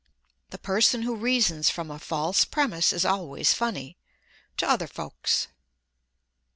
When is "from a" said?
1.69-1.99